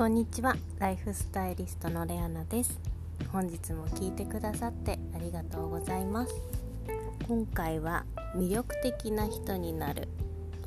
[0.00, 0.56] こんにちは。
[0.78, 2.80] ライフスタイリストのレアナです。
[3.30, 6.32] 本日も聞いてくださってありがとうございます。
[7.28, 10.08] 今回は魅力的な人になる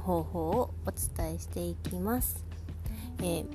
[0.00, 2.44] 方法をお伝えしていきます、
[3.20, 3.46] えー、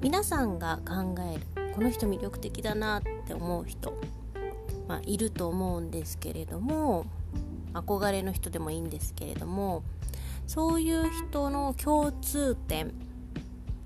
[0.00, 3.94] 皆さんが考えるこの人魅力的だなって思う人、
[4.88, 7.06] まあ、いると思うんですけれども
[7.72, 9.84] 憧れの人でもいいんですけれども
[10.48, 13.11] そういう人の共通点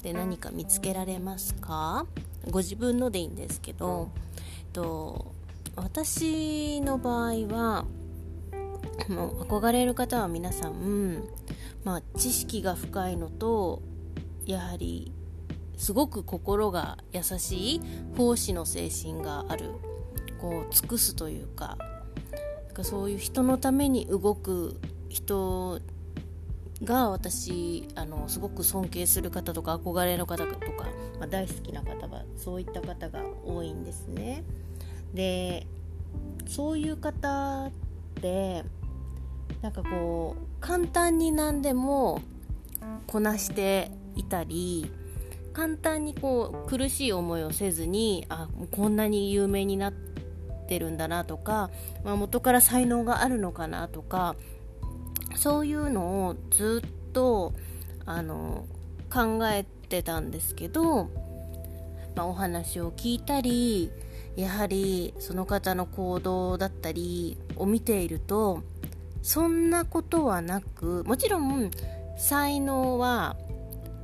[0.07, 2.07] で何か見つけられますか？
[2.49, 5.33] ご自分のでいいんですけど、えっと、
[5.75, 7.85] 私の場合は
[9.09, 11.25] もう憧れる方は皆さん、
[11.83, 13.83] まあ、知識が深いのと
[14.45, 15.11] やはり
[15.77, 17.81] すごく心が優しい
[18.17, 19.73] 奉仕の精神がある
[20.41, 21.77] こう尽くすというか
[22.83, 24.79] そういう人のために動く
[25.09, 25.81] 人
[26.85, 30.87] が私あのすごく尊敬する方とか憧れの方とか、
[31.19, 34.45] まあ、大好きな方はそういった方が多いんですね。
[35.15, 35.67] で
[36.47, 37.71] そういう方っ
[38.21, 38.65] て
[39.63, 42.21] なんかこう簡単に何でも
[43.07, 44.91] こなしていたり
[45.53, 49.93] 簡単にこう苦しい思いをせずにあこんなに有名になっ
[50.69, 51.71] てるんだなとか、
[52.05, 54.37] まあ、元から才能があるのかなとか
[55.37, 57.53] そういうのをずっと
[58.05, 58.67] あの
[59.13, 61.11] 考えてたんですけど、
[62.15, 63.91] まあ、お話を聞いたり
[64.37, 68.63] やはりその方の行動だったりを見ていると
[69.23, 71.71] そんなことはなくもちろん
[72.17, 73.37] 才能は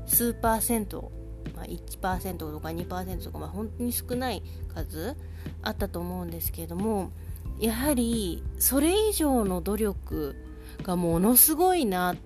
[0.06, 1.12] 数パーセント、
[1.55, 4.42] まあ、1%とか2%とか、まあ、本当に少ない
[4.74, 5.17] 数
[5.62, 7.12] あったと思うんですけれども
[7.58, 10.36] やはりそれ以上の努力
[10.82, 12.16] がものすごいなっ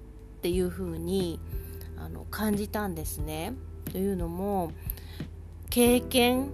[0.42, 1.41] ていうふうに
[1.97, 3.55] あの感じたんですね。
[3.91, 4.72] というのも
[5.70, 6.51] 経験、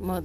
[0.00, 0.22] まあ、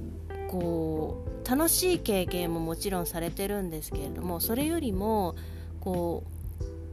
[0.48, 5.34] こう楽しい経験ももちろんされてるんですけれどもそれよりも
[5.80, 6.40] こう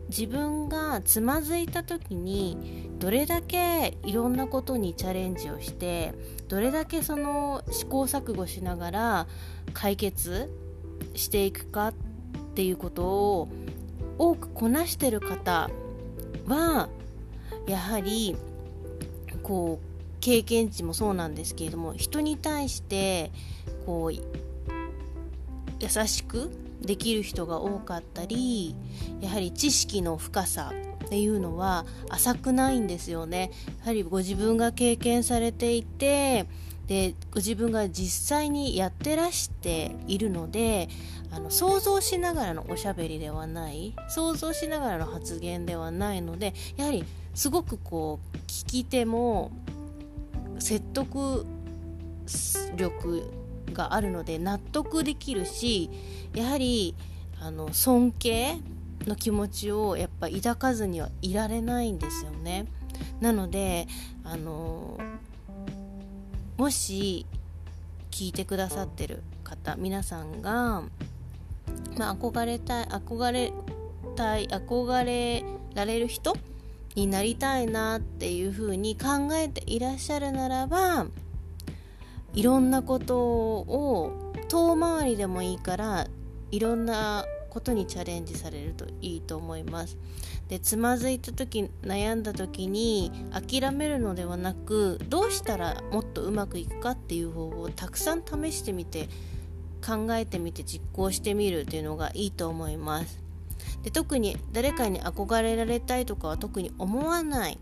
[0.10, 6.14] 自分がつまずいた時にどれだけいろんなことにチャレンジをして
[6.48, 9.28] どれだけその試行錯誤しながら
[9.74, 10.50] 解決
[11.14, 11.94] していくかっ
[12.56, 13.50] ていうことを
[14.18, 15.70] 多くこなしてる方
[16.48, 16.90] は
[17.68, 18.36] やはり
[19.44, 19.88] こう
[20.20, 23.32] 経験値もそうなんですけれども人に対して
[23.86, 24.22] こう優
[26.08, 26.52] しく
[26.82, 28.76] できる人が多かったり
[29.22, 30.74] やはり知識の深さ
[31.06, 33.52] っていうのは浅くないんですよね。
[33.80, 36.46] やはりご自分が経験されていて
[36.88, 40.90] でご自分が実際にやってらしているので
[41.32, 49.52] あの想像しながらのおしゃべりではない想像しながらの発言ではないのでやはりすごくこう聞き手も
[50.60, 51.46] 説得
[52.76, 53.32] 力
[53.74, 55.90] があるので納得できるし
[56.34, 56.96] やはり
[57.40, 58.58] あの尊敬
[59.06, 62.66] の気持ちをやっぱ抱かずにはいられないんですよね。
[63.22, 63.88] なので
[64.24, 65.00] あの
[66.58, 67.26] もし
[68.12, 70.84] 聞いてくださってる方皆さんが、
[71.98, 73.52] まあ、憧れたい憧れ
[74.16, 75.44] たい憧れ
[75.74, 76.36] られる人
[76.96, 81.08] になりたいなっていうふうに考えていらっしゃるならば
[82.34, 86.08] いろんなことを遠回りでもいいから
[86.52, 89.98] いろんなことにチャレンジされるといいと思います。
[90.48, 99.10] でつまずいた時悩んだ時に諦めるのではなくどうしたらもっとうまくいくかっていう方法をたくさん試してみて
[99.86, 103.20] 考えてみて実行してみるっていうのがいいと思います。
[103.84, 107.60] で特に誰かに憧れられたいとかは特に思わない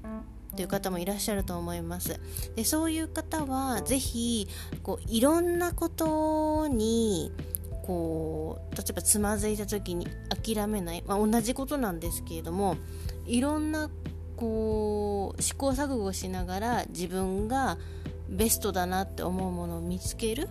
[0.56, 2.20] という方もいらっしゃると思います。
[2.56, 4.48] でそういう方は是非
[4.84, 7.32] こういろんなことに
[7.86, 12.78] こう例えばつまずいた時に諦めない、まあ、同じことなんですけれども
[13.28, 13.90] いろんな
[14.38, 17.78] こう試行錯誤しながら自分が
[18.28, 20.48] ベストだなって思うものを見つける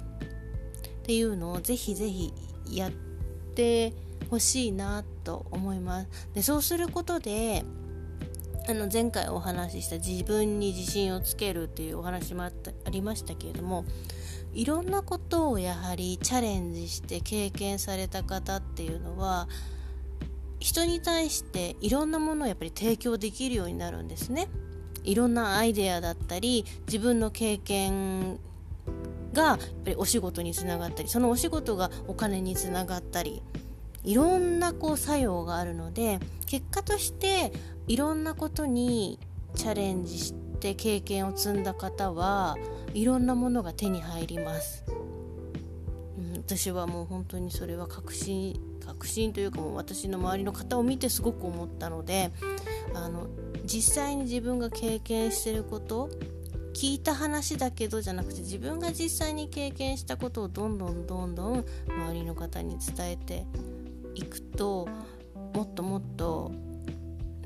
[1.04, 2.32] っていうのをぜひぜひ
[2.70, 2.90] やっ
[3.54, 3.92] て
[4.30, 6.08] ほしいなと思います。
[6.32, 7.62] でそうすることで
[8.66, 13.84] あの前回お話しした自分に自信をつけるっていうお話もあったありましたけれども
[14.54, 19.46] いろんなことをやはりチャレンジして経験された方っていうのは
[20.58, 24.48] 人に対していろんなものをやっぱり提供できるようになるんですね。
[25.02, 28.38] いろんなアイデアだったり自分の経験
[29.34, 33.42] がやっぱりお仕事につながったりそのお仕事がお金につながったり
[34.02, 37.52] いろんなこう作用があるので結果として
[37.86, 39.18] いろんなことに
[39.54, 42.56] チャレンジしてて経験を積んだ方は
[42.94, 44.82] いろんなものが手に入ります、
[46.16, 52.30] うん、私はもう本当にそれは確信確信というかもう私の周りの方を見てすごく思ったので
[52.94, 53.26] あの
[53.66, 56.08] 実際に自分が経験してること
[56.74, 63.46] 聞いた話だけどじゃなくて自分が実際に経験したことをどんどんどんどん周りの方に伝えて
[64.14, 64.88] いくと
[65.54, 66.52] もっともっと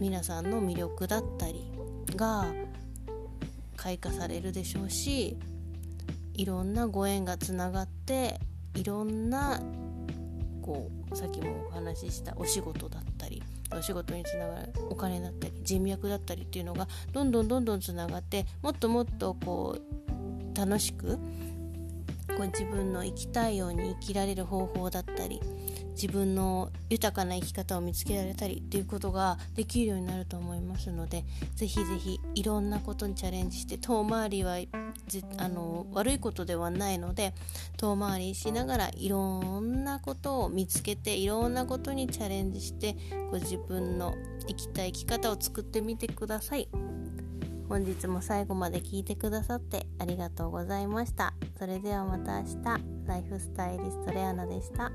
[0.00, 1.70] 皆さんの魅力だったり
[2.16, 2.46] が
[3.76, 5.36] 開花されるでしょうし
[6.32, 8.40] いろんなご縁がつながって
[8.74, 9.60] いろんな
[10.62, 13.42] こうさっきも話ししたお仕事だったり
[13.76, 21.19] お仕事につながるお金だったり人脈だったりっていうのがどんどんどんどんつながってもっともっとこう楽しく
[22.36, 25.40] こう自分の生きたいように生きられる方法だったり
[26.00, 31.24] 自分の豊かな生き方を見つけられたりっていうことができるようになると思いますので
[31.56, 34.58] ぜひぜひいろんなことにチャレンジして遠回りは
[35.08, 37.34] じあの悪いことではないので
[37.76, 42.96] 遠回りしながらいろんなことを見つけていろんなことにチャレンジして
[43.31, 44.14] ご自分の
[44.46, 46.69] 生きたい生き方を作ってみてください。
[47.69, 51.34] 本日も最後まで聞いてくださってありがとうございました。
[51.58, 54.90] それではまた明日、ライフスタイリストレアナでした。